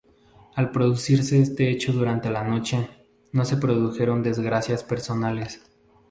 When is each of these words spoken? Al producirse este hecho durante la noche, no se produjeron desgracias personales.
Al 0.55 0.71
producirse 0.71 1.39
este 1.39 1.69
hecho 1.69 1.93
durante 1.93 2.31
la 2.31 2.43
noche, 2.43 2.87
no 3.33 3.45
se 3.45 3.57
produjeron 3.57 4.23
desgracias 4.23 4.83
personales. 4.83 5.61